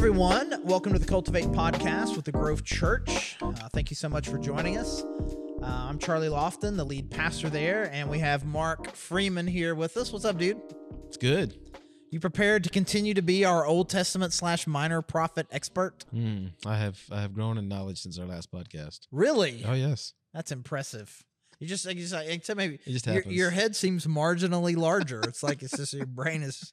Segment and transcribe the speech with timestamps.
[0.00, 0.58] everyone.
[0.64, 3.36] Welcome to the Cultivate podcast with the Grove Church.
[3.42, 5.04] Uh, thank you so much for joining us.
[5.62, 9.98] Uh, I'm Charlie Lofton, the lead pastor there, and we have Mark Freeman here with
[9.98, 10.10] us.
[10.10, 10.58] What's up, dude?
[11.06, 11.58] It's good.
[12.10, 16.06] You prepared to continue to be our Old Testament slash minor prophet expert?
[16.14, 19.00] Mm, I have I have grown in knowledge since our last podcast.
[19.12, 19.62] Really?
[19.66, 21.26] Oh yes, That's impressive.
[21.58, 25.20] You just, you just except maybe it just your, your head seems marginally larger.
[25.24, 26.72] it's like it's just your brain is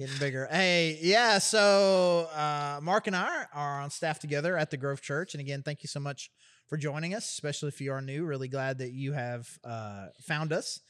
[0.00, 0.48] getting bigger.
[0.50, 1.36] Hey, yeah.
[1.36, 5.62] So uh, Mark and I are on staff together at the Grove Church, and again,
[5.62, 6.30] thank you so much
[6.68, 8.24] for joining us, especially if you are new.
[8.24, 10.80] Really glad that you have uh, found us.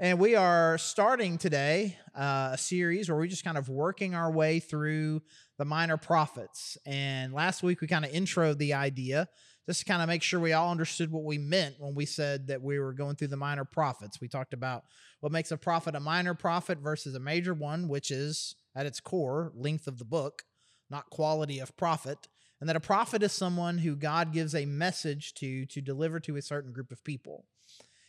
[0.00, 4.32] And we are starting today uh, a series where we're just kind of working our
[4.32, 5.22] way through
[5.58, 6.76] the minor prophets.
[6.84, 9.28] And last week we kind of introed the idea
[9.66, 12.46] just to kind of make sure we all understood what we meant when we said
[12.46, 14.20] that we were going through the minor prophets.
[14.20, 14.84] We talked about
[15.20, 19.00] what makes a prophet a minor prophet versus a major one, which is at its
[19.00, 20.44] core length of the book,
[20.88, 22.28] not quality of prophet.
[22.60, 26.36] And that a prophet is someone who God gives a message to to deliver to
[26.36, 27.44] a certain group of people.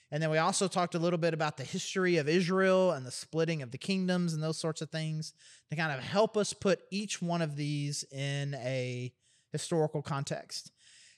[0.10, 3.12] And then we also talked a little bit about the history of Israel and the
[3.12, 5.34] splitting of the kingdoms and those sorts of things
[5.70, 9.12] to kind of help us put each one of these in a
[9.52, 10.72] historical context.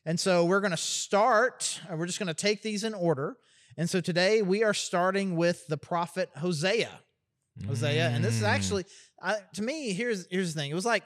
[0.06, 3.38] And so we're going to start, uh, we're just going to take these in order.
[3.78, 6.90] And so today we are starting with the prophet Hosea.
[7.68, 8.48] Hosea, and this is Mm.
[8.48, 8.86] actually
[9.22, 10.72] I, to me here's here's the thing.
[10.72, 11.04] It was like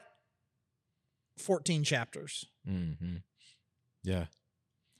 [1.38, 2.46] 14 chapters.
[2.68, 3.22] Mhm.
[4.04, 4.26] Yeah.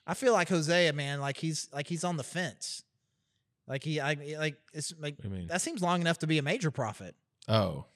[0.06, 2.83] I feel like Hosea, man, like he's like he's on the fence.
[3.67, 5.17] Like he, I like it's like
[5.48, 7.14] that seems long enough to be a major prophet.
[7.48, 7.86] oh,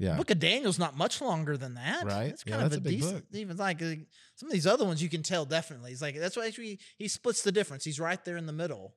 [0.00, 0.16] yeah.
[0.16, 2.30] Book of Daniel's not much longer than that, Right.
[2.30, 3.30] It's Yeah, kind of that's a, a big decent.
[3.30, 3.38] book.
[3.40, 3.94] Even like uh,
[4.34, 5.90] some of these other ones, you can tell definitely.
[5.90, 7.84] He's like that's why actually he splits the difference.
[7.84, 8.96] He's right there in the middle.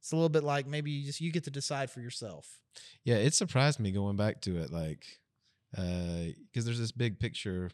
[0.00, 2.58] It's a little bit like maybe you just you get to decide for yourself.
[3.04, 5.06] Yeah, it surprised me going back to it, like,
[5.70, 7.70] because there's this big picture,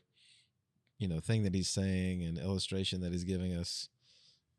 [0.98, 3.88] you know, thing that he's saying and illustration that he's giving us,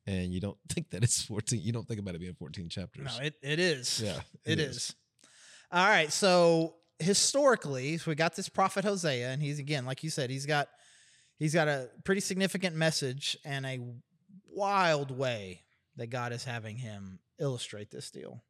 [0.08, 1.62] and you don't think that it's 14.
[1.62, 3.06] You don't think about it being 14 chapters.
[3.18, 4.02] No, it, it is.
[4.04, 4.96] yeah, it is.
[5.72, 6.12] All right.
[6.12, 10.45] So historically, so we got this prophet Hosea, and he's again, like you said, he's
[10.45, 10.67] got
[11.39, 13.79] he's got a pretty significant message and a
[14.47, 15.63] wild way
[15.95, 18.44] that God is having him illustrate this deal.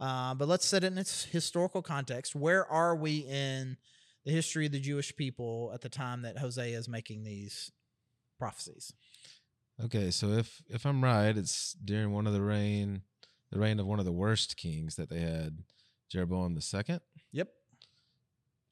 [0.00, 2.34] Uh, but let's set it in its historical context.
[2.34, 3.76] Where are we in
[4.24, 7.72] the history of the Jewish people at the time that Hosea is making these
[8.38, 8.92] prophecies?
[9.84, 13.02] Okay, so if if I'm right, it's during one of the reign,
[13.50, 15.58] the reign of one of the worst kings that they had,
[16.10, 17.00] Jeroboam the second.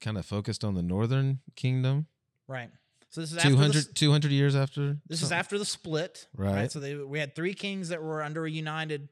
[0.06, 2.06] Kind of focused on the northern kingdom.
[2.46, 2.70] Right.
[3.08, 4.98] So this is after the 200 years after.
[5.08, 6.70] This is after the split, Right.
[6.70, 9.08] So they we had three kings that were under a united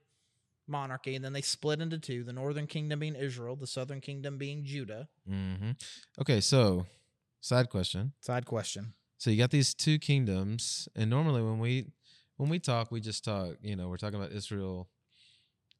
[0.68, 4.38] monarchy, and then they split into two: the northern kingdom being Israel, the southern kingdom
[4.38, 5.08] being Judah.
[5.28, 5.72] Mm-hmm.
[6.20, 6.86] Okay, so
[7.40, 8.12] side question.
[8.20, 8.94] Side question.
[9.18, 11.86] So you got these two kingdoms, and normally when we
[12.36, 13.56] when we talk, we just talk.
[13.62, 14.88] You know, we're talking about Israel,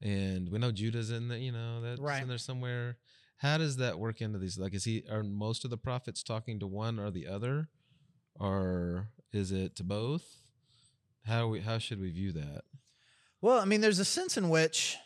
[0.03, 1.39] and we know Judah's in the.
[1.39, 2.21] You know, that's Right.
[2.21, 2.97] in there somewhere.
[3.39, 4.59] How does that work into these?
[4.59, 7.69] Like, is he are most of the prophets talking to one or the other,
[8.39, 10.25] or is it to both?
[11.27, 12.63] How we how should we view that?
[13.41, 14.97] Well, I mean, there's a sense in which,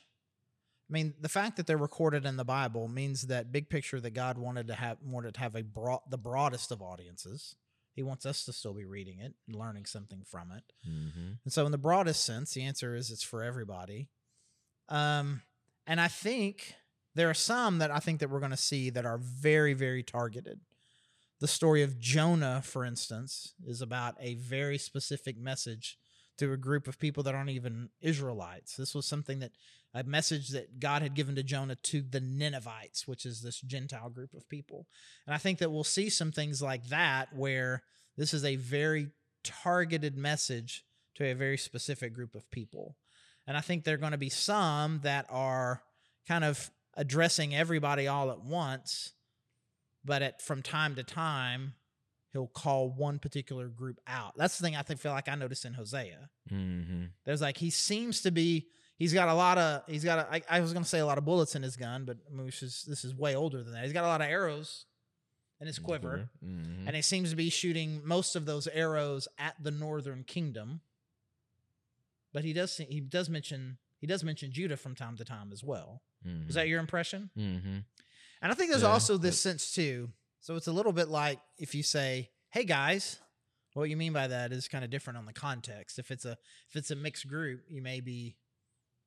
[0.88, 4.14] I mean, the fact that they're recorded in the Bible means that big picture that
[4.14, 7.56] God wanted to have wanted to have a broad, the broadest of audiences.
[7.94, 10.62] He wants us to still be reading it and learning something from it.
[10.88, 11.32] Mm-hmm.
[11.42, 14.08] And so, in the broadest sense, the answer is it's for everybody.
[14.88, 15.42] Um,
[15.84, 16.74] and I think
[17.18, 20.04] there are some that I think that we're going to see that are very, very
[20.04, 20.60] targeted.
[21.40, 25.98] The story of Jonah, for instance, is about a very specific message
[26.36, 28.76] to a group of people that aren't even Israelites.
[28.76, 29.50] This was something that
[29.92, 34.10] a message that God had given to Jonah to the Ninevites, which is this Gentile
[34.10, 34.86] group of people.
[35.26, 37.82] And I think that we'll see some things like that where
[38.16, 39.08] this is a very
[39.42, 40.84] targeted message
[41.16, 42.94] to a very specific group of people.
[43.44, 45.82] And I think there are going to be some that are
[46.28, 49.12] kind of addressing everybody all at once,
[50.04, 51.72] but at from time to time
[52.32, 54.34] he'll call one particular group out.
[54.36, 56.28] That's the thing I think feel like I noticed in Hosea.
[56.52, 57.04] Mm-hmm.
[57.24, 58.66] There's like he seems to be
[58.98, 61.06] he's got a lot of he's got a, I, I was going to say a
[61.06, 63.72] lot of bullets in his gun, but I mean, is this is way older than
[63.72, 63.84] that.
[63.84, 64.84] He's got a lot of arrows
[65.60, 66.86] in his quiver Mm-hmm.
[66.86, 70.80] and he seems to be shooting most of those arrows at the northern kingdom.
[72.32, 75.64] But he does he does mention he does mention Judah from time to time as
[75.64, 76.02] well.
[76.24, 77.30] Is that your impression?
[77.36, 77.78] Mm-hmm.
[78.42, 80.10] And I think there's Yeah, also this but- sense too.
[80.40, 83.18] So it's a little bit like if you say, "Hey guys,"
[83.74, 85.98] what you mean by that is kind of different on the context.
[85.98, 86.32] If it's a
[86.70, 88.36] if it's a mixed group, you may be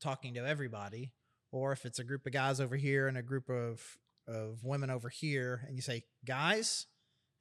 [0.02, 1.13] talking to everybody,
[1.52, 3.98] or if it's a group of guys over here and a group of
[4.28, 6.86] of women over here, and you say, "Guys,"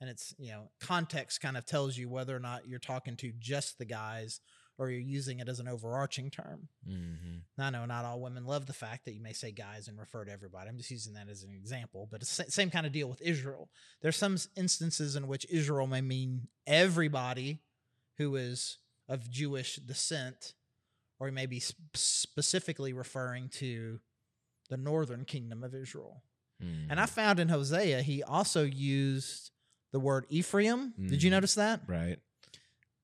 [0.00, 3.32] and it's you know context kind of tells you whether or not you're talking to
[3.38, 4.40] just the guys
[4.80, 6.68] or you're using it as an overarching term.
[6.88, 7.60] Mm-hmm.
[7.60, 10.24] I know not all women love the fact that you may say guys and refer
[10.24, 10.70] to everybody.
[10.70, 13.20] I'm just using that as an example, but it's the same kind of deal with
[13.20, 13.68] Israel.
[14.00, 17.60] There's some instances in which Israel may mean everybody
[18.16, 20.54] who is of Jewish descent,
[21.18, 21.60] or he may be
[21.94, 24.00] specifically referring to
[24.70, 26.22] the northern kingdom of Israel.
[26.64, 26.90] Mm-hmm.
[26.90, 29.50] And I found in Hosea, he also used
[29.92, 30.94] the word Ephraim.
[30.98, 31.32] Did you Mhm.
[31.32, 31.82] notice that?
[31.86, 32.18] right.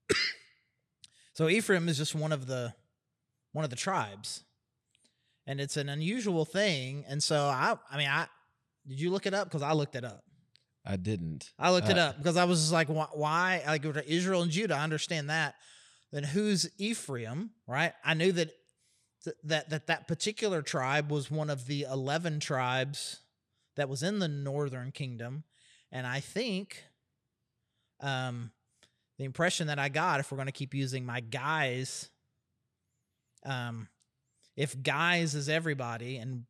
[1.37, 2.73] So Ephraim is just one of the
[3.53, 4.43] one of the tribes.
[5.47, 7.05] And it's an unusual thing.
[7.07, 8.27] And so I I mean I
[8.89, 9.49] did you look it up?
[9.49, 10.25] Because I looked it up.
[10.83, 11.51] I didn't.
[11.59, 13.63] I looked it Uh, up because I was like, why, why?
[13.67, 15.57] Like Israel and Judah, I understand that.
[16.11, 17.51] Then who's Ephraim?
[17.67, 17.93] Right?
[18.03, 18.51] I knew that
[19.45, 23.21] that that that particular tribe was one of the eleven tribes
[23.75, 25.45] that was in the northern kingdom,
[25.93, 26.85] and I think,
[28.01, 28.53] um,
[29.19, 32.11] the impression that I got, if we're going to keep using my guys,
[33.45, 33.89] um,
[34.57, 36.45] if guys is everybody and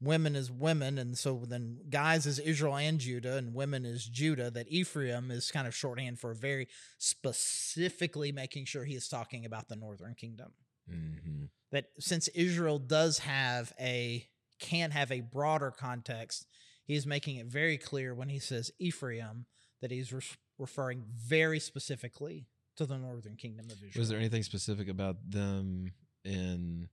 [0.00, 4.50] women is women, and so then guys is Israel and Judah, and women is Judah,
[4.50, 6.68] that Ephraim is kind of shorthand for very
[6.98, 10.52] specifically making sure he is talking about the northern kingdom.
[10.90, 11.44] Mm-hmm.
[11.72, 14.26] That since Israel does have a
[14.60, 16.46] can have a broader context,
[16.84, 19.46] he's making it very clear when he says Ephraim
[19.80, 20.12] that he's
[20.58, 22.46] referring very specifically
[22.76, 23.92] to the northern kingdom of Israel.
[23.96, 25.92] Was there anything specific about them
[26.24, 26.88] in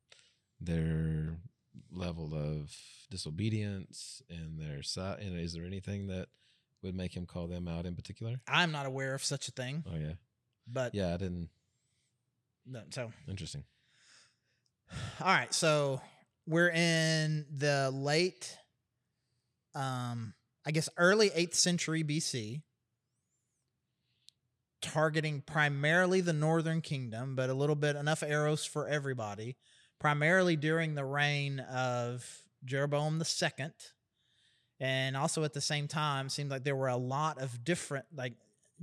[0.60, 1.38] their
[1.92, 2.76] level of
[3.10, 5.20] disobedience and their side?
[5.20, 6.28] And is there anything that
[6.84, 8.40] would make him call them out in particular?
[8.48, 10.14] I'm not aware of such a thing, Oh yeah,
[10.68, 11.14] but yeah.
[11.14, 11.50] I didn't.
[12.66, 13.64] no, so Interesting.
[15.22, 16.02] All right, so
[16.48, 18.58] we're in the late,
[19.76, 20.34] um,
[20.66, 22.62] I guess early 8th century BC,
[24.82, 29.56] targeting primarily the northern kingdom, but a little bit enough arrows for everybody,
[30.00, 32.26] primarily during the reign of
[32.66, 33.68] Jeroboam II.
[34.80, 38.34] And also at the same time, seemed like there were a lot of different, like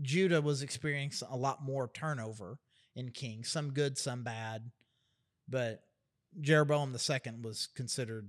[0.01, 2.59] Judah was experiencing a lot more turnover
[2.95, 4.71] in kings, some good, some bad.
[5.49, 5.83] But
[6.41, 8.29] Jeroboam II was considered,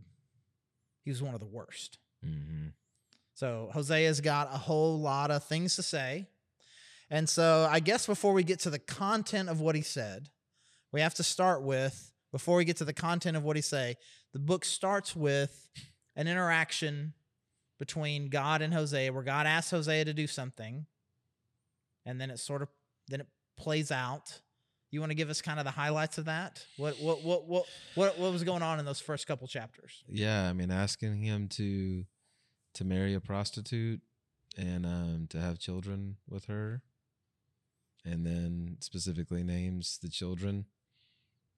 [1.04, 2.00] he was one of the worst.
[2.25, 2.69] Mm-hmm.
[3.36, 6.27] So Hosea's got a whole lot of things to say.
[7.10, 10.30] And so I guess before we get to the content of what he said,
[10.92, 13.96] we have to start with, before we get to the content of what he say,
[14.34, 15.70] the book starts with
[16.16, 17.14] an interaction
[17.80, 20.86] between God and Hosea where God asks Hosea to do something.
[22.06, 22.70] And then it sort of
[23.08, 23.28] then it
[23.58, 24.42] plays out.
[24.92, 26.66] You want to give us kind of the highlights of that?
[26.78, 27.66] What what what what
[27.96, 30.04] what, what was going on in those first couple chapters?
[30.08, 32.06] Yeah, I mean, asking him to
[32.76, 34.02] to marry a prostitute
[34.58, 36.82] and um, to have children with her,
[38.06, 40.66] and then specifically names the children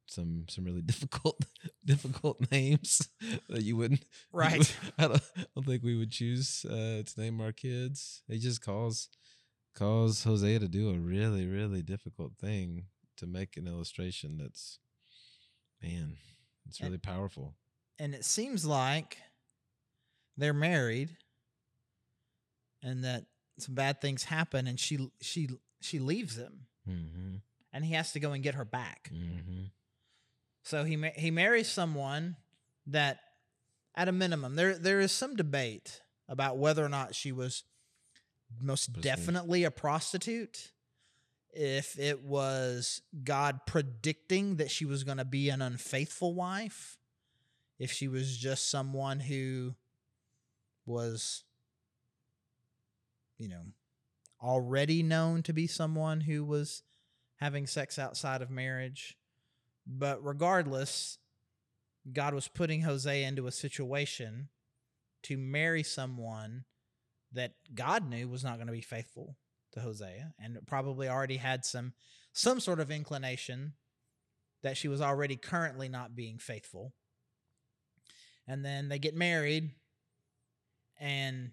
[0.08, 1.46] some some really difficult
[1.86, 3.08] difficult names
[3.50, 4.04] that you wouldn't
[4.34, 4.76] Right.
[4.98, 8.22] I don't, I don't think we would choose uh, to name our kids.
[8.28, 9.08] He just calls
[9.76, 12.88] calls Hosea to do a really really difficult thing
[13.18, 14.80] to make an illustration that's
[15.82, 16.18] man,
[16.68, 17.56] it's And- really powerful.
[18.00, 19.18] and it seems like
[20.38, 21.16] they're married
[22.84, 23.26] and that
[23.60, 25.48] some bad things happen and she she
[25.82, 27.36] she leaves him Mm-hmm.
[27.74, 29.66] and he has to go and get her back Mm-hmm.
[30.64, 32.36] so he ma- he marries someone
[32.88, 33.20] that
[33.96, 37.64] at a minimum there there is some debate about whether or not she was
[38.60, 39.04] most Prostitute.
[39.04, 40.72] definitely a prostitute
[41.54, 46.98] if it was god predicting that she was going to be an unfaithful wife
[47.78, 49.76] if she was just someone who
[50.86, 51.44] was
[53.38, 53.62] you know
[54.42, 56.84] already known to be someone who was
[57.36, 59.18] having sex outside of marriage.
[59.86, 61.18] But regardless
[62.12, 64.50] god was putting hosea into a situation
[65.22, 66.66] to marry someone
[67.32, 69.38] that god knew was not going to be faithful
[69.72, 71.94] to hosea and probably already had some
[72.34, 73.74] some sort of inclination
[74.64, 76.94] that she was already currently not being faithful.
[78.48, 79.72] And then they get married
[81.00, 81.52] and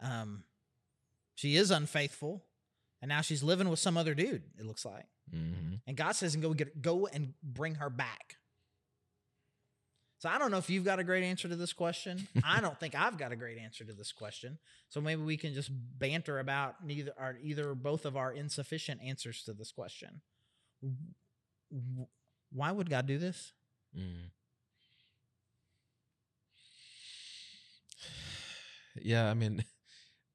[0.00, 0.44] um
[1.40, 2.44] she is unfaithful
[3.00, 5.06] and now she's living with some other dude it looks like.
[5.34, 5.74] Mm-hmm.
[5.86, 8.36] and god says and go get go and bring her back.
[10.18, 12.28] So i don't know if you've got a great answer to this question.
[12.44, 14.58] I don't think i've got a great answer to this question.
[14.90, 19.00] So maybe we can just banter about neither or either or both of our insufficient
[19.02, 20.20] answers to this question.
[22.52, 23.52] Why would god do this?
[23.96, 24.30] Mm.
[29.02, 29.64] Yeah, I mean,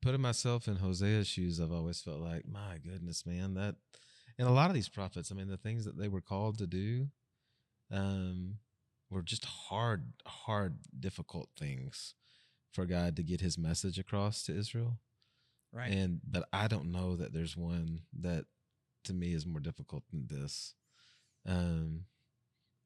[0.06, 3.74] putting myself in Hosea's shoes, I've always felt like, my goodness, man, that
[4.38, 6.68] and a lot of these prophets, I mean, the things that they were called to
[6.68, 7.08] do,
[7.92, 8.58] um,
[9.10, 12.14] were just hard, hard, difficult things
[12.72, 15.00] for God to get His message across to Israel.
[15.74, 15.92] Right.
[15.92, 18.46] And but I don't know that there's one that
[19.06, 20.76] to me is more difficult than this.
[21.48, 22.02] Um,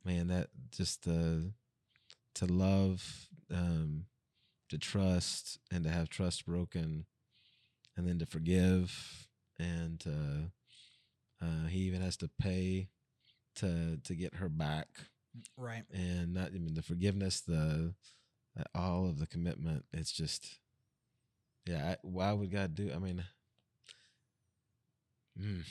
[0.06, 1.52] man, that just the
[2.36, 4.06] to love, um,
[4.70, 7.06] to trust, and to have trust broken,
[7.98, 12.90] and then to forgive, and uh, uh, he even has to pay
[13.56, 14.88] to to get her back,
[15.58, 15.84] right.
[15.92, 17.94] and not I mean the forgiveness, the
[18.60, 19.86] uh, all of the commitment.
[19.94, 20.60] It's just,
[21.66, 21.92] yeah.
[21.92, 22.92] I, why would God do?
[22.94, 23.24] I mean,
[25.40, 25.64] mm,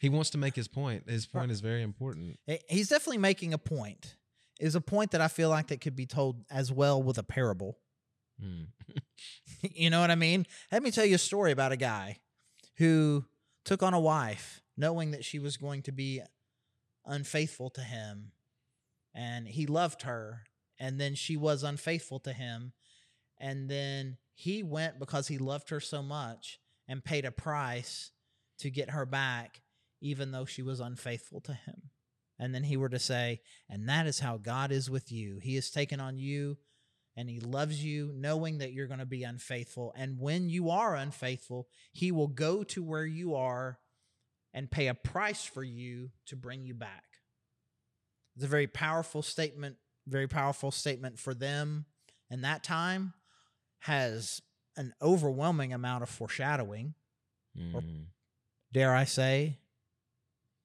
[0.00, 1.08] he wants to make his point.
[1.08, 2.38] His point is very important.
[2.68, 4.16] He's definitely making a point.
[4.60, 7.22] Is a point that I feel like that could be told as well with a
[7.22, 7.78] parable.
[8.42, 8.66] Mm.
[9.74, 10.46] you know what I mean?
[10.70, 12.18] Let me tell you a story about a guy
[12.76, 13.24] who
[13.64, 16.22] took on a wife knowing that she was going to be
[17.04, 18.32] unfaithful to him
[19.14, 20.42] and he loved her
[20.78, 22.72] and then she was unfaithful to him
[23.38, 28.12] and then he went because he loved her so much and paid a price
[28.58, 29.62] to get her back
[30.00, 31.90] even though she was unfaithful to him
[32.38, 35.56] and then he were to say and that is how God is with you he
[35.56, 36.58] has taken on you
[37.18, 39.92] and he loves you knowing that you're going to be unfaithful.
[39.96, 43.78] And when you are unfaithful he will go to where you are
[44.54, 47.04] and pay a price for you to bring you back.
[48.36, 51.84] It's a very powerful statement very powerful statement for them.
[52.30, 53.12] And that time
[53.80, 54.40] has
[54.76, 56.94] an overwhelming amount of foreshadowing.
[57.74, 58.06] Or- Mm.
[58.72, 59.58] dare i say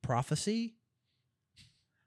[0.03, 0.75] prophecy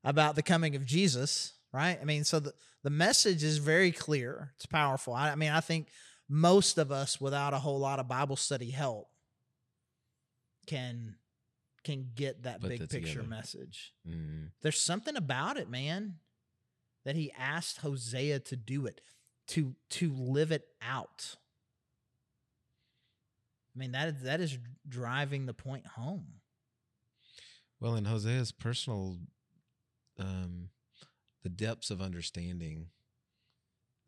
[0.04, 1.98] about the coming of jesus right?
[2.00, 2.52] I mean so the,
[2.82, 4.52] the message is very clear.
[4.56, 5.12] It's powerful.
[5.14, 5.88] I, I mean i think
[6.28, 9.08] most of us without a whole lot of bible study help
[10.66, 11.14] can
[11.84, 13.28] can get that Put big that picture together.
[13.28, 13.92] message.
[14.08, 14.48] Mm.
[14.62, 16.14] there's something about it man
[17.04, 19.00] that he asked hosea to do it
[19.48, 21.36] to to live it out.
[23.74, 26.40] I mean that that is driving the point home.
[27.78, 29.18] Well, in Hosea's personal,
[30.18, 30.70] um,
[31.46, 32.88] the depths of understanding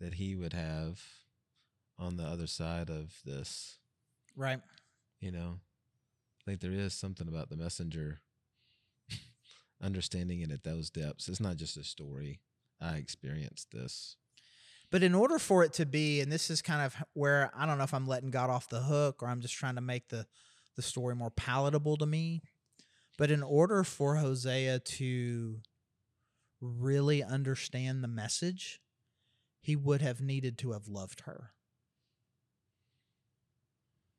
[0.00, 1.00] that he would have
[1.96, 3.78] on the other side of this,
[4.34, 4.58] right
[5.20, 5.60] you know,
[6.40, 8.22] I think there is something about the messenger
[9.80, 11.28] understanding it at those depths.
[11.28, 12.40] It's not just a story.
[12.80, 14.16] I experienced this.
[14.90, 17.78] But in order for it to be, and this is kind of where I don't
[17.78, 20.26] know if I'm letting God off the hook or I'm just trying to make the
[20.74, 22.42] the story more palatable to me.
[23.16, 25.60] But in order for Hosea to
[26.60, 28.80] really understand the message,
[29.60, 31.52] he would have needed to have loved her.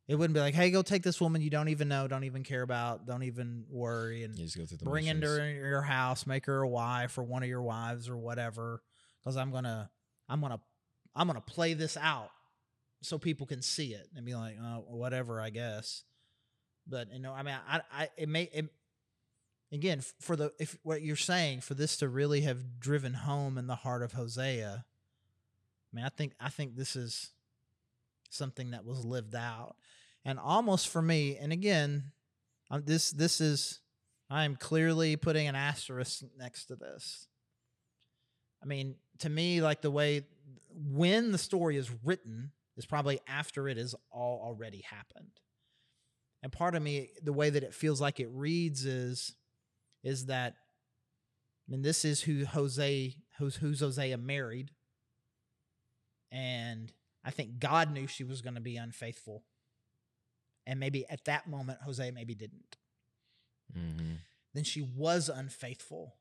[0.08, 2.44] It wouldn't be like, "Hey, go take this woman you don't even know, don't even
[2.44, 6.26] care about, don't even worry, and You just go through the bring into your house,
[6.26, 8.82] make her a wife or one of your wives or whatever.
[9.20, 9.92] Because I'm gonna,
[10.28, 10.62] I'm gonna,
[11.16, 12.32] I'm gonna play this out
[13.04, 16.04] so people can see it and be like, oh, whatever, I guess.
[16.88, 18.66] But you know, I mean, I, I, it may, it,
[19.72, 23.68] again, for the if what you're saying for this to really have driven home in
[23.68, 24.86] the heart of Hosea.
[24.86, 27.32] I mean, I think, I think this is
[28.30, 29.76] something that was lived out,
[30.24, 31.36] and almost for me.
[31.38, 32.12] And again,
[32.70, 33.80] um, this, this is
[34.30, 37.28] I am clearly putting an asterisk next to this.
[38.62, 40.26] I mean, to me, like the way
[40.72, 45.32] when the story is written is probably after it has all already happened.
[46.44, 49.36] And part of me, the way that it feels like it reads is,
[50.04, 50.56] is that,
[51.68, 54.72] I mean, this is who Hosea, who's who's Hosea married,
[56.32, 56.92] and
[57.24, 59.44] I think God knew she was going to be unfaithful,
[60.66, 62.78] and maybe at that moment Hosea maybe didn't
[63.76, 64.20] Mhm.
[64.54, 66.16] then she was unfaithful.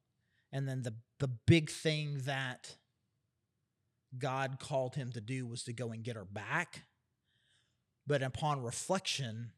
[0.53, 2.77] And then the the big thing that
[4.17, 6.87] God called him to do was to go and get her back.
[8.07, 9.53] But upon reflection,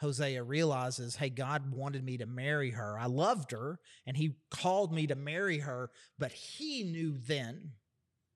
[0.00, 2.98] Hosea realizes, hey, God wanted me to marry her.
[2.98, 7.72] I loved her, and he called me to marry her, but he knew then,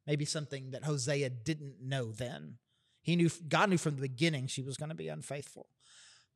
[0.07, 2.59] maybe something that Hosea didn't know then.
[3.03, 5.67] He knew God knew from the beginning she was going to be unfaithful.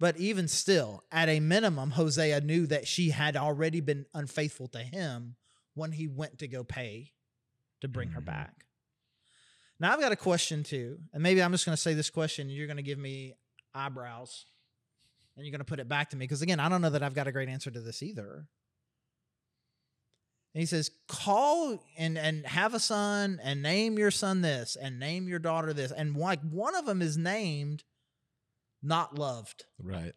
[0.01, 4.79] But even still, at a minimum, Hosea knew that she had already been unfaithful to
[4.79, 5.37] him
[5.75, 7.13] when he went to go pay
[7.81, 8.27] to bring her Mhm.
[8.27, 8.67] back.
[9.81, 11.01] Now, I've got a question too.
[11.13, 13.35] And maybe I'm just going to say this question and you're going to give me
[13.75, 14.47] eyebrows
[15.39, 16.25] and you're going to put it back to me.
[16.25, 18.49] Because again, I don't know that I've got a great answer to this either.
[20.55, 24.99] And he says, call and, and have a son and name your son this and
[24.99, 25.93] name your daughter this.
[25.93, 27.85] And like one of them is named
[28.83, 29.65] not loved.
[29.81, 30.13] Right.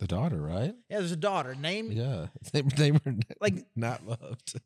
[0.00, 0.74] The daughter, right?
[0.90, 1.54] Yeah, there's a daughter.
[1.54, 2.26] Name Yeah.
[2.52, 3.00] They, they were
[3.40, 4.58] Like- not loved.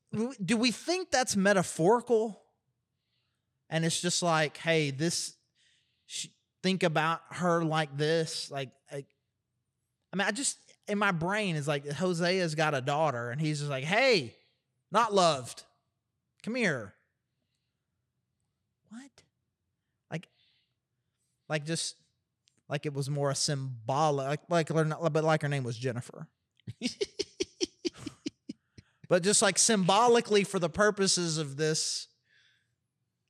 [0.42, 2.40] do we think that's metaphorical?
[3.68, 5.36] And it's just like, hey, this
[6.06, 6.28] sh-
[6.62, 9.04] think about her like this, like, like
[10.12, 13.58] I mean, I just in my brain is like Hosea's got a daughter, and he's
[13.58, 14.34] just like, hey,
[14.90, 15.62] not loved,
[16.42, 16.94] come here.
[18.88, 19.10] What?
[20.10, 20.28] Like,
[21.48, 21.96] like just
[22.68, 26.26] like it was more a symbolic, like, like but like her name was Jennifer.
[29.08, 32.08] but just like symbolically for the purposes of this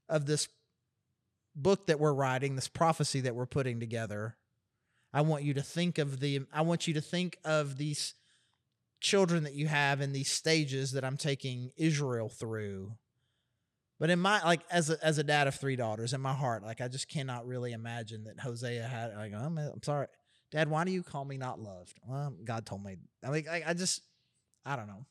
[0.09, 0.49] of this
[1.55, 4.38] book that we're writing this prophecy that we're putting together
[5.13, 8.15] i want you to think of the i want you to think of these
[9.01, 12.93] children that you have in these stages that i'm taking israel through
[14.01, 16.63] but in my like as a, as a dad of three daughters in my heart
[16.63, 20.07] like i just cannot really imagine that hosea had like man, i'm sorry
[20.51, 23.63] dad why do you call me not loved well god told me i mean I,
[23.69, 24.03] I just
[24.67, 25.07] i don't know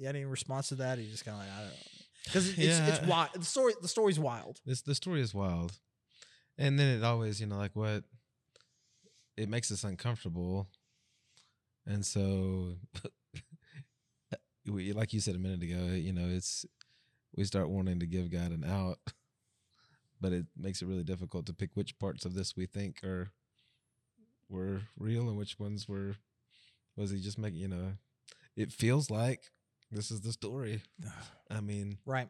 [0.00, 0.98] you had any response to that?
[0.98, 1.76] You just kind of like I don't know
[2.24, 2.86] because it's Yeah.
[2.86, 3.28] it's wild.
[3.34, 4.58] The story the story's wild.
[4.64, 5.78] This the story is wild,
[6.56, 8.04] and then it always, you know, like what
[9.40, 10.68] it makes us uncomfortable,
[11.86, 12.76] and so,
[14.66, 16.64] we, like you said a minute ago, you know, it's
[17.34, 18.98] we start wanting to give God an out,
[20.20, 23.30] but it makes it really difficult to pick which parts of this we think are
[24.48, 26.16] were real and which ones were
[26.96, 27.92] was he just making you know
[28.56, 29.52] it feels like
[29.92, 30.82] this is the story
[31.50, 32.28] i mean Right.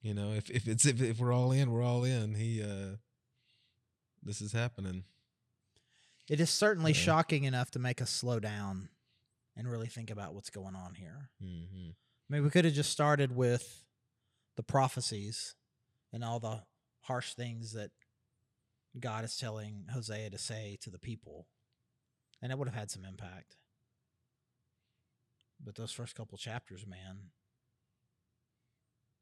[0.00, 2.34] you know, if if it's if, if we're all in, we're all in.
[2.34, 2.96] He uh
[4.22, 5.02] this is happening.
[6.28, 8.90] It is certainly shocking enough to make us slow down
[9.56, 11.30] and really think about what's going on here.
[11.42, 11.90] Mm-hmm.
[11.90, 13.84] I mean, we could have just started with
[14.56, 15.54] the prophecies
[16.12, 16.62] and all the
[17.02, 17.90] harsh things that
[18.98, 21.46] God is telling Hosea to say to the people,
[22.42, 23.56] and it would have had some impact.
[25.64, 27.30] But those first couple chapters, man,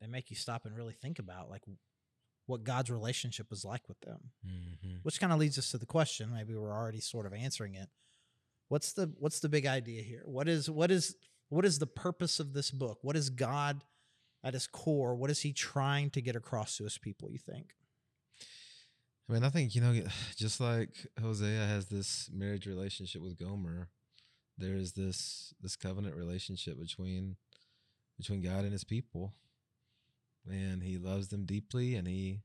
[0.00, 1.62] they make you stop and really think about like
[2.46, 4.30] what God's relationship was like with them.
[4.46, 4.96] Mm-hmm.
[5.02, 6.32] Which kind of leads us to the question.
[6.32, 7.88] Maybe we're already sort of answering it.
[8.68, 10.22] What's the what's the big idea here?
[10.24, 11.14] What is what is
[11.48, 12.98] what is the purpose of this book?
[13.02, 13.84] What is God
[14.42, 15.14] at his core?
[15.14, 17.74] What is he trying to get across to his people, you think?
[19.28, 20.02] I mean, I think you know,
[20.36, 23.88] just like Hosea has this marriage relationship with Gomer,
[24.58, 27.36] there is this this covenant relationship between
[28.16, 29.34] between God and His people,
[30.48, 32.42] and He loves them deeply, and He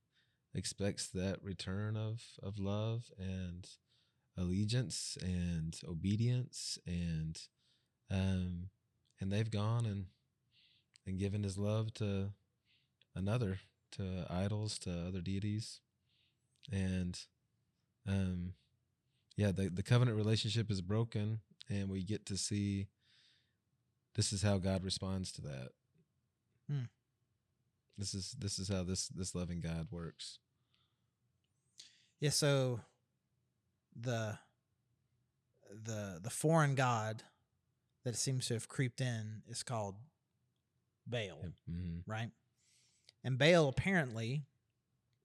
[0.54, 3.68] expects that return of of love and
[4.38, 7.40] allegiance and obedience, and
[8.10, 8.70] um,
[9.20, 10.06] and they've gone and
[11.06, 12.32] and given His love to
[13.16, 13.60] another,
[13.94, 15.82] to idols, to other deities
[16.72, 17.20] and
[18.08, 18.54] um
[19.38, 22.88] yeah the, the covenant relationship is broken and we get to see
[24.16, 25.70] this is how god responds to that
[26.70, 26.84] Hmm.
[27.98, 30.40] This is this is how this this loving god works
[32.20, 32.82] Yeah, so
[34.00, 34.38] the
[35.70, 37.24] the the foreign god
[38.04, 39.96] that seems to have creeped in is called
[41.08, 41.40] Baal.
[41.70, 42.32] hmm right?
[43.24, 44.46] And Baal apparently,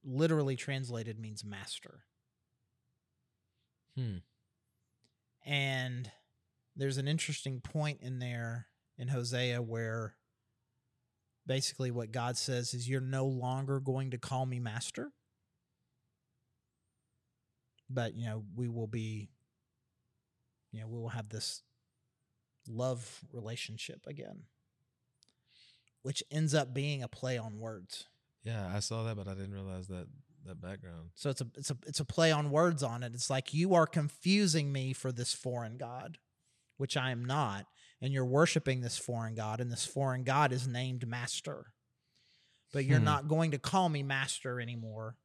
[0.05, 2.01] literally translated, means master.
[3.97, 4.19] Hmm.
[5.45, 6.11] And
[6.75, 8.67] there's an interesting point in there
[8.99, 10.15] in Hosea where
[11.47, 15.13] basically what God says is, You're no longer going to call me master.
[17.89, 19.29] But, you know, we will be,
[20.73, 21.63] you know, we will have this
[22.69, 24.43] love relationship again,
[26.03, 28.07] which ends up being a play on words.
[28.43, 30.07] yeah i saw that but i didn't realize that
[30.45, 33.15] that background So it's a it's a it's a play on words on it.
[33.15, 36.19] It's like you are confusing me for this foreign god,
[36.77, 37.67] which I am not,
[38.01, 41.73] and you're worshiping this foreign god, and this foreign god is named master.
[42.73, 43.05] But you're Hmm.
[43.05, 45.17] not going to call me master anymore.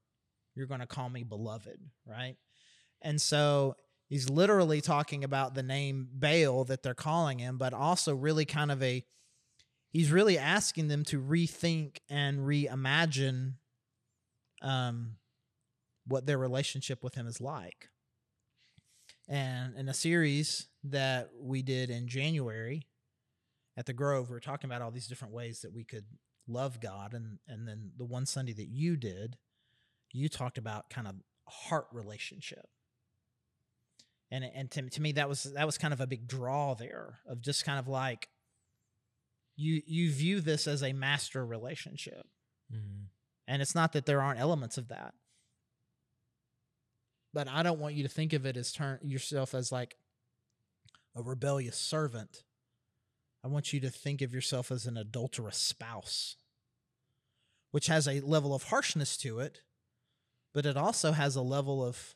[0.56, 2.38] You're going to call me beloved, right?
[3.02, 3.76] And so
[4.08, 8.72] he's literally talking about the name Baal that they're calling him, but also really kind
[8.72, 9.04] of a
[9.90, 13.54] he's really asking them to rethink and reimagine
[14.62, 15.18] um,
[16.06, 17.90] what their relationship with him is like.
[19.32, 22.86] And in a series that we did in January
[23.78, 26.04] at the Grove, we were talking about all these different ways that we could
[26.50, 27.14] love God.
[27.14, 29.38] And, and then the one Sunday that you did,
[30.12, 31.16] you talked about kind of
[31.48, 32.68] heart relationship.
[34.30, 37.20] And, and to, to me, that was that was kind of a big draw there
[37.26, 38.28] of just kind of like
[39.56, 42.26] you you view this as a master relationship
[42.74, 43.08] Mhm.
[43.48, 45.14] and it's not that there aren't elements of that
[47.34, 49.96] but I don't want you to think of it as turn yourself as like
[51.16, 52.44] a rebellious servant.
[53.44, 56.36] I want you to think of yourself as an adulterous spouse,
[57.72, 59.62] which has a level of harshness to it,
[60.54, 62.16] but it also has a level of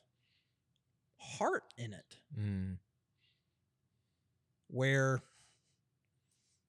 [1.17, 2.77] heart in it Mm.
[4.67, 5.21] where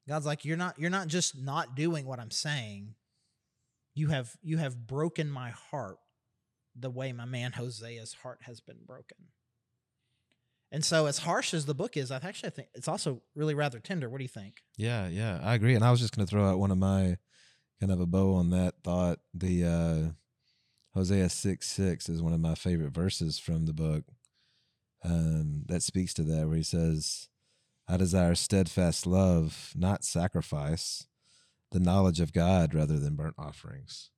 [0.09, 2.95] God's like you're not you're not just not doing what I'm saying.
[3.95, 5.99] You have you have broken my heart
[6.79, 9.19] the way my man Hosea's heart has been broken.
[10.73, 13.79] And so as harsh as the book is, I actually think it's also really rather
[13.79, 14.09] tender.
[14.09, 14.63] What do you think?
[14.77, 15.75] Yeah, yeah, I agree.
[15.75, 17.19] And I was just going to throw out one of my
[17.81, 19.21] kind of a bow on that thought.
[19.33, 20.11] The uh,
[20.95, 24.05] Hosea 6 6 is one of my favorite verses from the book
[25.05, 27.29] um, that speaks to that, where he says,
[27.89, 31.07] I desire steadfast love, not sacrifice,
[31.71, 34.11] the knowledge of God rather than burnt offerings.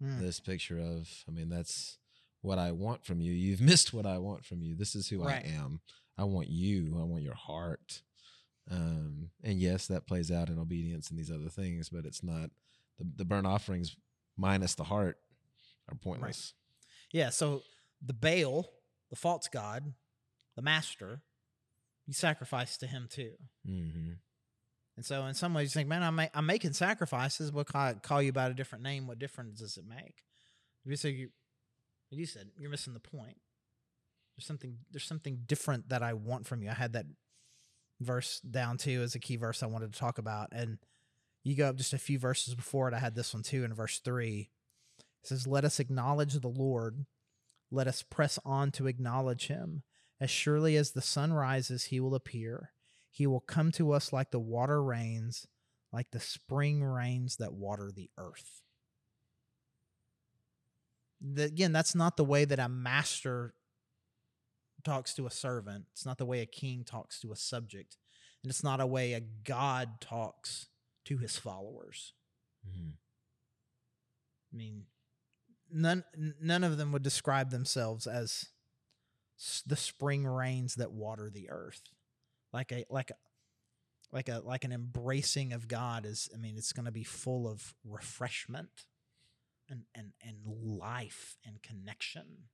[0.00, 0.20] Hmm.
[0.20, 1.98] This picture of, I mean, that's
[2.42, 3.32] what I want from you.
[3.32, 4.74] You've missed what I want from you.
[4.74, 5.44] This is who Right.
[5.44, 5.80] I am.
[6.18, 6.96] I want you.
[6.98, 8.02] I want your heart.
[8.70, 12.50] Um, and yes, that plays out in obedience and these other things, but it's not
[12.98, 13.96] the, the burnt offerings
[14.36, 15.18] minus the heart
[15.88, 16.54] are pointless.
[17.12, 17.62] Yeah, so
[18.04, 18.70] the Baal,
[19.10, 19.92] the false god,
[20.56, 21.20] the master,
[22.06, 23.32] you sacrifice to him too.
[23.68, 24.12] Mm-hmm.
[24.96, 27.94] And so, in some ways, you think, man, I'm, ma- I'm making sacrifices, but call,
[27.94, 29.06] call you by a different name.
[29.06, 30.24] What difference does it make?
[30.84, 31.30] You say you,
[32.10, 33.36] you said you're missing the point.
[34.36, 34.78] There's something.
[34.90, 36.70] There's something different that I want from you.
[36.70, 37.06] I had that
[38.00, 40.78] verse down too as a key verse I wanted to talk about, and
[41.42, 42.94] you go up just a few verses before it.
[42.94, 44.50] I had this one too in verse three.
[44.98, 47.06] It says, "Let us acknowledge the Lord.
[47.70, 49.82] Let us press on to acknowledge Him.
[50.20, 52.70] As surely as the sun rises, He will appear."
[53.16, 55.46] He will come to us like the water rains,
[55.90, 58.60] like the spring rains that water the earth.
[61.22, 63.54] The- again, that's not the way that a master
[64.84, 65.86] talks to a servant.
[65.92, 67.96] It's not the way a king talks to a subject.
[68.42, 70.66] And it's not a way a God talks
[71.06, 72.12] to his followers.
[72.68, 72.90] Mm-hmm.
[74.52, 74.82] I mean,
[75.72, 76.04] none
[76.38, 78.50] none of them would describe themselves as
[79.66, 81.80] the spring rains that water the earth,
[82.52, 83.14] like a like a
[84.12, 86.28] like a like an embracing of God is.
[86.34, 88.86] I mean, it's going to be full of refreshment
[89.68, 92.48] and and and life and connection.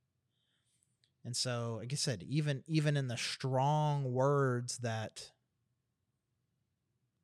[1.25, 5.31] And so, like I said, even even in the strong words that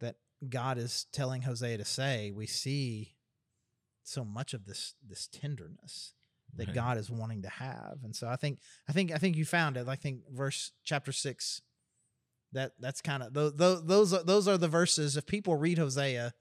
[0.00, 0.16] that
[0.48, 3.16] God is telling Hosea to say, we see
[4.04, 6.14] so much of this this tenderness
[6.54, 6.74] that Right.
[6.74, 7.98] God is wanting to have.
[8.04, 9.88] And so I think I think I think you found it.
[9.88, 11.62] I think verse chapter 6
[12.52, 13.52] that that's kind of those
[13.84, 16.32] those are, those are the verses if people read Hosea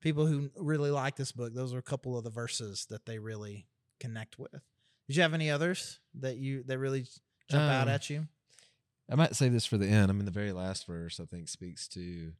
[0.00, 3.18] people who really like this book those are a couple of the verses that they
[3.18, 3.66] really
[4.00, 4.52] connect with.
[5.06, 7.06] Did you have any others that you that really
[7.50, 8.28] jump out Um, at you?
[9.10, 10.10] I might save this for the end.
[10.10, 12.32] I mean, the very last verse, I think, speaks to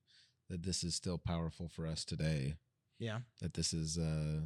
[0.51, 2.55] that this is still powerful for us today.
[2.99, 3.21] Yeah.
[3.41, 4.41] That this is uh,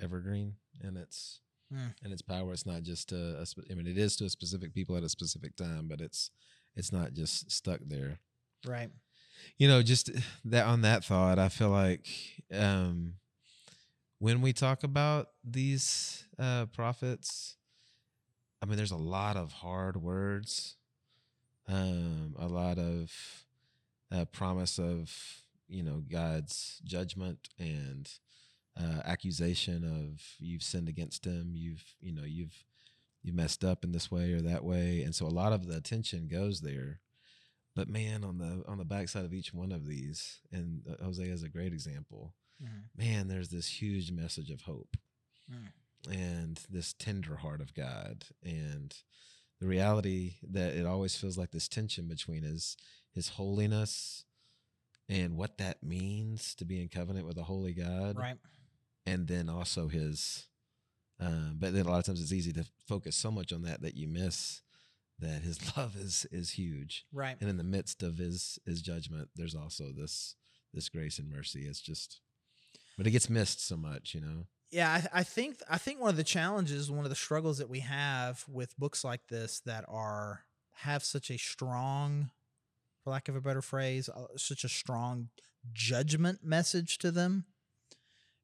[0.00, 1.40] evergreen and its
[1.72, 1.94] Mm.
[2.02, 2.52] and its power.
[2.52, 3.38] It's not just to.
[3.38, 6.32] A, I mean, it is to a specific people at a specific time, but it's
[6.76, 8.18] it's not just stuck there.
[8.66, 8.90] Right.
[9.58, 10.10] You know, just
[10.44, 12.06] that on that thought, I feel like
[12.52, 13.14] um,
[14.18, 17.56] when we talk about these uh, prophets,
[18.62, 20.76] I mean, there's a lot of hard words,
[21.66, 23.10] um, a lot of
[24.12, 25.10] uh, promise of
[25.68, 28.10] you know God's judgment and
[28.78, 32.64] uh, accusation of you've sinned against Him, you've you know you've
[33.22, 35.76] you messed up in this way or that way, and so a lot of the
[35.76, 37.00] attention goes there.
[37.76, 41.32] But man, on the on the backside of each one of these, and uh, Hosea
[41.32, 42.34] is a great example.
[42.62, 42.84] Mhm.
[42.96, 44.96] Man, there's this huge message of hope
[45.50, 45.72] Mm.
[46.10, 48.94] and this tender heart of God, and
[49.58, 52.76] the reality that it always feels like this tension between his
[53.12, 54.24] his holiness
[55.08, 58.38] and what that means to be in covenant with a holy God, Right.
[59.06, 60.46] and then also his.
[61.20, 63.82] Um, but then a lot of times it's easy to focus so much on that
[63.82, 64.62] that you miss
[65.18, 67.36] that his love is is huge Right.
[67.40, 70.34] and in the midst of his his judgment there's also this
[70.72, 72.20] this grace and mercy it's just
[72.96, 76.10] but it gets missed so much you know Yeah, I, I think I think one
[76.10, 79.84] of the challenges, one of the struggles that we have with books like this that
[79.88, 80.44] are
[80.84, 82.30] have such a strong,
[83.04, 85.28] for lack of a better phrase, uh, such a strong
[85.72, 87.44] judgment message to them.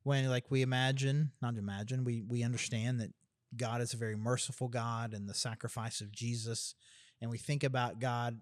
[0.06, 3.12] When like we imagine, not imagine, we we understand that
[3.56, 6.76] God is a very merciful God and the sacrifice of Jesus,
[7.20, 8.38] and we think about God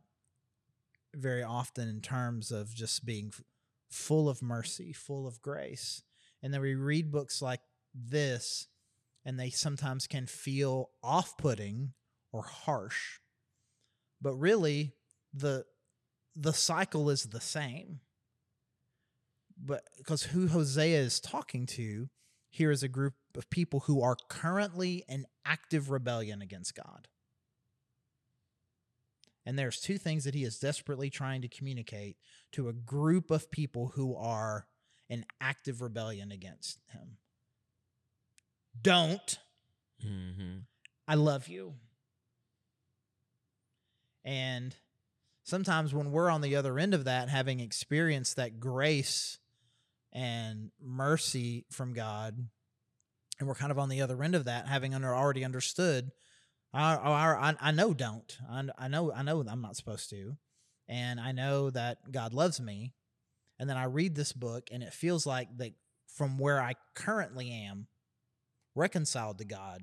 [1.15, 3.33] very often in terms of just being
[3.89, 6.03] full of mercy, full of grace.
[6.43, 7.61] And then we read books like
[7.95, 8.69] this,
[9.25, 11.95] and they sometimes can feel off putting
[12.31, 13.21] or harsh.
[14.21, 14.93] But really
[15.33, 15.65] the
[16.37, 18.01] the cycle is the same.
[19.57, 22.09] But because who Hosea is talking to
[22.51, 27.09] here is a group of people who are currently in active rebellion against God.
[29.47, 32.17] And there's two things that he is desperately trying to communicate
[32.53, 34.67] to a group of people who are
[35.09, 37.19] in active rebellion against him.
[38.81, 39.39] Don't.
[40.05, 40.59] Mm-hmm.
[41.07, 41.75] I love you.
[44.25, 44.75] And
[45.43, 49.39] sometimes when we're on the other end of that, having experienced that grace
[50.15, 52.37] and mercy from God,
[53.39, 56.13] and we're kind of on the other end of that, having under already understood,
[56.73, 60.37] oh, I, I, I know don't, I, I know I know I'm not supposed to,
[60.89, 62.95] and I know that God loves me,
[63.59, 65.73] and then I read this book, and it feels like that
[66.07, 67.89] from where I currently am,
[68.77, 69.83] reconciled to God,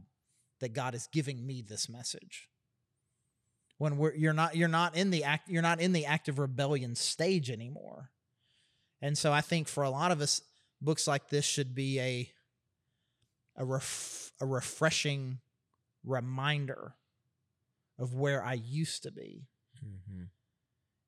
[0.62, 2.48] that God is giving me this message.
[3.78, 6.96] When we're you're not you're not in the act you're not in the active rebellion
[6.96, 8.12] stage anymore
[9.02, 10.42] and so i think for a lot of us
[10.82, 12.32] books like this should be a
[13.58, 15.40] a, ref, a refreshing
[16.06, 16.96] reminder
[18.00, 19.48] of where i used to be
[19.84, 20.24] Mm-hmm.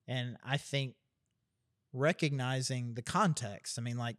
[0.07, 0.95] and i think
[1.91, 4.17] recognizing the context i mean like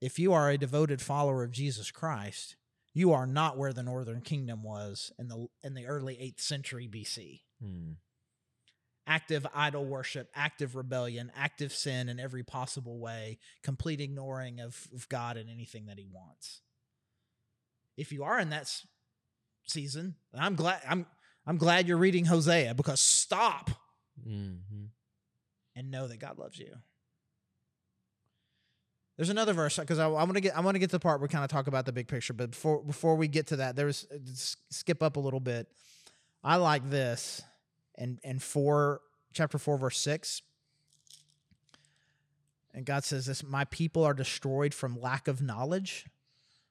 [0.00, 2.56] if you are a devoted follower of jesus christ
[2.92, 6.88] you are not where the northern kingdom was in the in the early 8th century
[6.88, 7.42] BC.
[7.64, 7.96] Mm.
[9.06, 15.08] Active idol worship, active rebellion, active sin in every possible way, complete ignoring of, of
[15.08, 16.60] God and anything that he wants.
[17.96, 18.72] If you are in that
[19.66, 21.06] season, I'm glad I'm
[21.46, 23.70] I'm glad you're reading Hosea because stop
[24.28, 24.84] Mm-hmm.
[25.76, 26.74] and know that God loves you.
[29.16, 31.00] There's another verse because I, I want to get I want to get to the
[31.00, 33.48] part where we kind of talk about the big picture, but before before we get
[33.48, 34.06] to that, there's
[34.70, 35.68] skip up a little bit.
[36.42, 37.42] I like this,
[38.00, 40.42] and and four chapter four verse six,
[42.74, 46.06] and God says this: "My people are destroyed from lack of knowledge,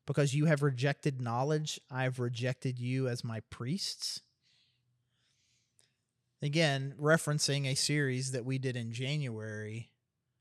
[0.05, 1.79] because you have rejected knowledge.
[1.89, 4.21] I have rejected you as my priests."
[6.41, 9.91] Again, referencing a series that we did in January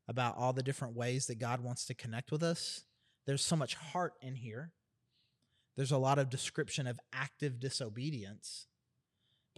[0.06, 2.84] about all the different ways that God wants to connect with us.
[3.26, 4.72] There's so much heart in here.
[5.76, 8.67] There's a lot of description of active disobedience.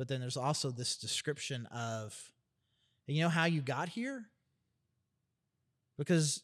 [0.00, 2.18] But then there's also this description of
[3.06, 4.30] you know how you got here?
[5.98, 6.42] Because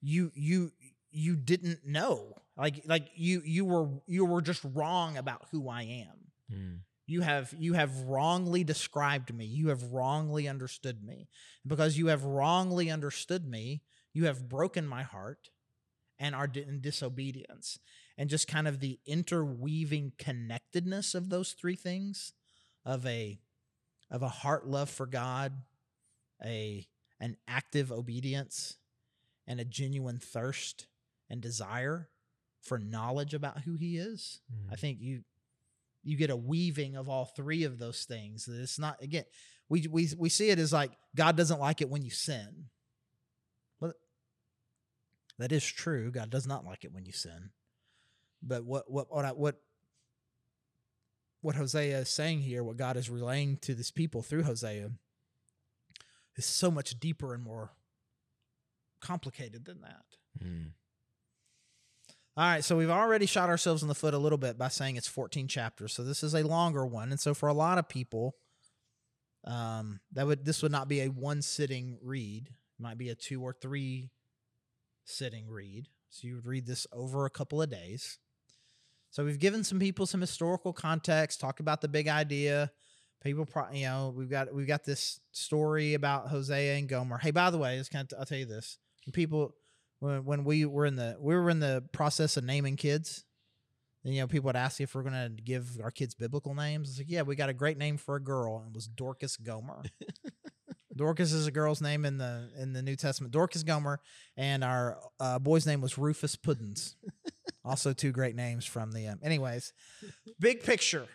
[0.00, 0.72] you you
[1.10, 2.32] you didn't know.
[2.56, 6.80] Like like you you were you were just wrong about who I am Mm.
[7.06, 11.28] you have you have wrongly described me you have wrongly understood me
[11.66, 13.82] because you have wrongly understood me
[14.12, 15.48] you have broken my heart
[16.18, 17.78] and are in disobedience
[18.18, 22.34] and just kind of the interweaving connectedness of those three things
[22.84, 23.38] of a
[24.10, 25.52] of a heart love for god
[26.44, 26.86] a
[27.20, 28.76] an active obedience
[29.46, 30.86] and a genuine thirst
[31.30, 32.08] and desire
[32.60, 34.40] for knowledge about who he is
[34.70, 34.78] I Mm.
[34.78, 35.24] think you
[36.04, 38.48] you get a weaving of all three of those things.
[38.48, 39.24] It's not again,
[39.68, 42.66] we we we see it as like God doesn't like it when you sin.
[43.80, 43.94] But
[45.38, 46.10] that is true.
[46.10, 47.50] God does not like it when you sin.
[48.42, 49.60] But what what what I, what
[51.42, 54.92] what Hosea is saying here, what God is relaying to this people through Hosea,
[56.36, 57.72] is so much deeper and more
[59.00, 60.04] complicated than that.
[60.42, 60.70] Mm.
[62.34, 64.96] All right, so we've already shot ourselves in the foot a little bit by saying
[64.96, 65.92] it's 14 chapters.
[65.92, 68.36] So this is a longer one, and so for a lot of people,
[69.44, 72.46] um, that would this would not be a one sitting read.
[72.46, 74.10] It might be a two or three
[75.04, 75.88] sitting read.
[76.08, 78.18] So you would read this over a couple of days.
[79.12, 82.72] So we've given some people some historical context, talked about the big idea.
[83.22, 87.18] People, pro- you know, we've got we've got this story about Hosea and Gomer.
[87.18, 89.54] Hey, by the way, it's kind of, I'll tell you this: when people
[90.00, 93.24] when when we were in the we were in the process of naming kids,
[94.02, 96.88] and, you know, people would ask if we're gonna give our kids biblical names.
[96.88, 99.36] It's like, yeah, we got a great name for a girl, and it was Dorcas
[99.36, 99.82] Gomer.
[100.96, 103.32] Dorcas is a girl's name in the in the New Testament.
[103.32, 104.00] Dorcas Gomer,
[104.38, 106.94] and our uh, boy's name was Rufus Pudens.
[107.64, 109.08] also, two great names from the.
[109.08, 109.72] Um, anyways,
[110.38, 111.06] big picture.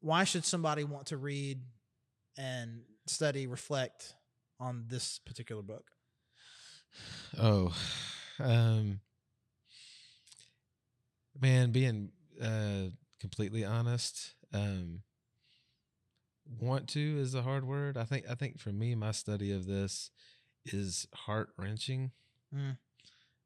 [0.00, 1.60] Why should somebody want to read
[2.36, 4.14] and study, reflect
[4.60, 5.84] on this particular book?
[7.38, 7.74] Oh,
[8.38, 9.00] um,
[11.40, 12.10] man, being
[12.42, 15.02] uh, completely honest, um,
[16.60, 17.96] want to is a hard word.
[17.96, 18.26] I think.
[18.30, 20.10] I think for me, my study of this
[20.64, 22.12] is heart wrenching.
[22.54, 22.76] Mm.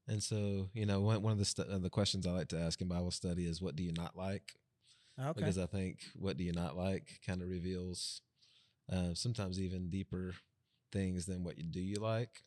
[0.09, 2.59] And so, you know, one one of the stu- uh, the questions I like to
[2.61, 4.55] ask in Bible study is, "What do you not like?"
[5.21, 5.33] Okay.
[5.35, 8.23] because I think what do you not like kind of reveals
[8.93, 10.35] uh, sometimes even deeper
[10.93, 12.43] things than what you do you like.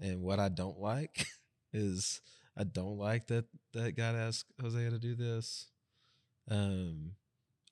[0.00, 1.26] And what I don't like
[1.72, 2.20] is
[2.56, 5.68] I don't like that that God asked Hosea to do this.
[6.50, 7.12] Um,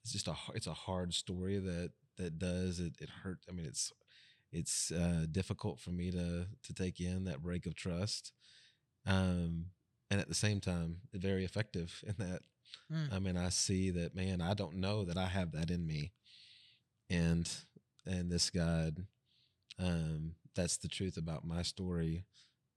[0.03, 2.93] it's just a it's a hard story that that does it.
[2.99, 3.39] It hurt.
[3.49, 3.91] I mean, it's
[4.51, 8.31] it's uh, difficult for me to to take in that break of trust.
[9.05, 9.67] Um,
[10.09, 12.41] and at the same time, very effective in that
[12.91, 13.11] Mm.
[13.13, 16.11] I mean, I see that man, I don't know that I have that in me.
[17.09, 17.49] And
[18.05, 19.05] and this God,
[19.79, 22.23] um, that's the truth about my story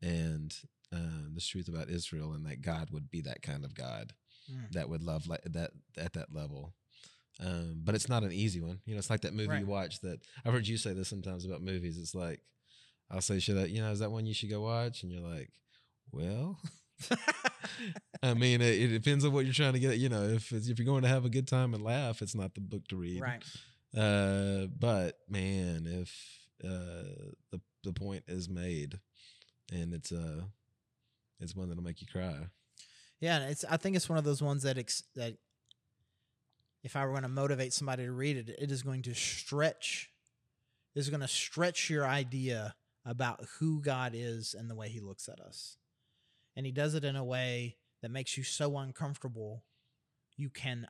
[0.02, 0.54] and
[0.92, 4.14] um, the truth about Israel and that God would be that kind of God
[4.52, 4.72] Mm.
[4.72, 6.74] that would love like that at that level.
[7.40, 8.80] Um, but it's not an easy one.
[8.84, 9.60] You know, it's like that movie Right.
[9.60, 11.96] you watch that I've heard you say this sometimes about movies.
[11.98, 12.42] It's like
[13.10, 15.02] I'll say, should I, you know, is that one you should go watch?
[15.02, 15.50] And you're like,
[16.12, 16.58] well,
[18.22, 19.98] I mean, it, it depends on what you're trying to get.
[19.98, 22.54] You know, if if you're going to have a good time and laugh, it's not
[22.54, 23.20] the book to read.
[23.20, 23.44] right.
[23.96, 26.10] Uh, but man, if
[26.64, 28.98] uh, the the point is made,
[29.72, 30.42] and it's uh,
[31.40, 32.48] it's one that'll make you cry.
[33.20, 33.64] Yeah, it's.
[33.68, 35.34] I think it's one of those ones that ex, that
[36.82, 40.10] if I were going to motivate somebody to read it, it is going to stretch.
[40.94, 45.28] Is going to stretch your idea about who God is and the way He looks
[45.28, 45.76] at us,
[46.56, 49.64] and He does it in a way that makes you so uncomfortable,
[50.36, 50.86] you can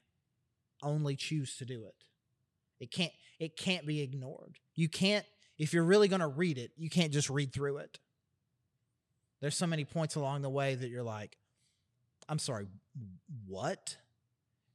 [0.83, 1.95] only choose to do it.
[2.81, 3.13] It can't.
[3.39, 4.59] It can't be ignored.
[4.75, 5.25] You can't.
[5.59, 7.99] If you're really going to read it, you can't just read through it.
[9.41, 11.37] There's so many points along the way that you're like,
[12.29, 12.67] I'm sorry,
[13.47, 13.97] what?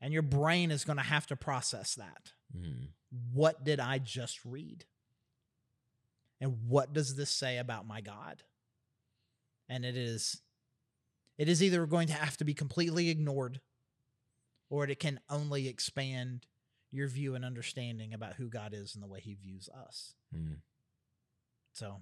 [0.01, 2.31] And your brain is going to have to process that.
[2.55, 2.89] Mm.
[3.33, 4.85] What did I just read?
[6.39, 8.43] And what does this say about my God?
[9.67, 10.41] And it is
[11.39, 13.59] it is either going to have to be completely ignored
[14.69, 16.45] or it can only expand
[16.91, 20.13] your view and understanding about who God is and the way he views us.
[20.35, 20.57] Mm.
[21.73, 22.01] So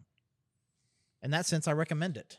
[1.22, 2.38] in that sense I recommend it.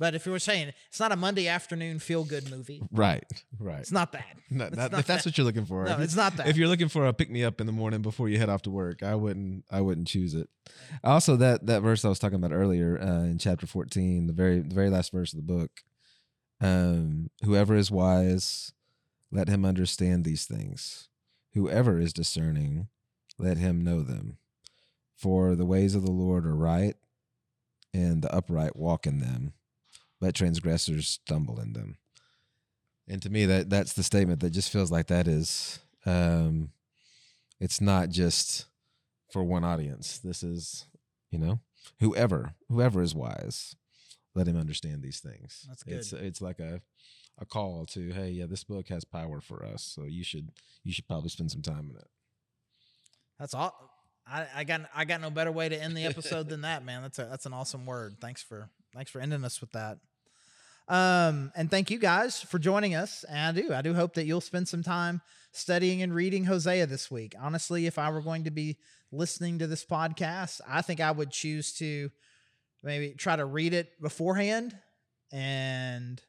[0.00, 3.24] But if you were saying it's not a Monday afternoon feel good movie, Right,
[3.58, 3.80] right.
[3.80, 4.24] it's not that.
[4.48, 5.30] No, not- not if that's that.
[5.30, 5.84] what you're looking for.
[5.86, 6.46] No, if, it's not that.
[6.46, 8.62] if you're looking for a pick me up in the morning before you head off
[8.62, 9.64] to work, I wouldn't.
[9.72, 10.48] I wouldn't choose it.
[11.02, 14.60] Also, that that verse I was talking about earlier uh, in chapter 14, the very
[14.60, 15.70] the very last verse of the book.
[16.60, 18.72] Um, whoever is wise,
[19.30, 21.08] let him understand these things.
[21.54, 22.88] Whoever is discerning,
[23.38, 24.38] let him know them.
[25.16, 26.96] For the ways of the Lord are right,
[27.94, 29.52] and the upright walk in them,
[30.20, 31.96] but transgressors stumble in them.
[33.08, 36.70] And to me, that that's the statement that just feels like that is, um,
[37.58, 38.66] it's not just
[39.32, 40.18] for one audience.
[40.18, 40.86] This is,
[41.30, 41.60] you know,
[42.00, 43.74] whoever whoever is wise,
[44.38, 45.66] let him understand these things.
[45.68, 46.80] That's It's it's like a
[47.40, 50.50] a call to, hey, yeah, this book has power for us, so you should
[50.84, 52.08] you should probably spend some time in it.
[53.38, 53.74] That's all.
[54.26, 57.02] I, I got I got no better way to end the episode than that, man.
[57.02, 58.16] That's a that's an awesome word.
[58.20, 59.98] Thanks for thanks for ending us with that.
[60.88, 63.24] Um, and thank you guys for joining us.
[63.24, 65.20] And I do I do hope that you'll spend some time
[65.52, 67.34] studying and reading Hosea this week.
[67.40, 68.76] Honestly, if I were going to be
[69.10, 72.10] listening to this podcast, I think I would choose to
[72.82, 74.76] maybe try to read it beforehand
[75.32, 76.22] and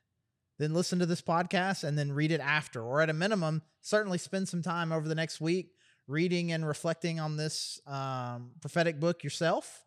[0.58, 4.18] then listen to this podcast and then read it after, or at a minimum, certainly
[4.18, 5.72] spend some time over the next week
[6.08, 9.86] reading and reflecting on this um, prophetic book yourself.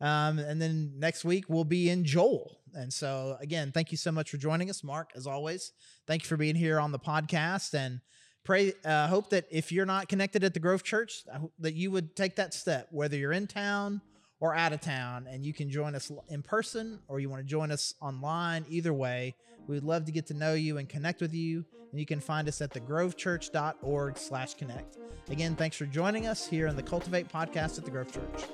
[0.00, 2.60] Um, and then next week we'll be in Joel.
[2.74, 5.72] And so, again, thank you so much for joining us, Mark, as always.
[6.06, 7.74] Thank you for being here on the podcast.
[7.74, 8.00] And
[8.44, 11.24] pray, uh, hope that if you're not connected at the Grove Church,
[11.58, 14.02] that you would take that step, whether you're in town
[14.40, 17.48] or out of town, and you can join us in person or you want to
[17.48, 18.64] join us online.
[18.68, 19.34] Either way,
[19.66, 21.64] we'd love to get to know you and connect with you.
[21.90, 24.98] And you can find us at thegrovechurch.org slash connect.
[25.30, 28.44] Again, thanks for joining us here on the Cultivate podcast at the Grove Church.